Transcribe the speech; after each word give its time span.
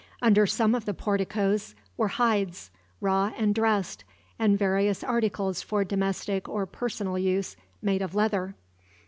Under 0.19 0.47
some 0.47 0.73
of 0.73 0.85
the 0.85 0.95
porticoes 0.95 1.75
were 1.95 2.07
hides, 2.07 2.71
raw 3.01 3.31
and 3.37 3.53
dressed; 3.53 4.03
and 4.39 4.57
various 4.57 5.03
articles 5.03 5.61
for 5.61 5.83
domestic 5.83 6.49
or 6.49 6.65
personal 6.65 7.19
use, 7.19 7.55
made 7.83 8.01
of 8.01 8.15
leather. 8.15 8.55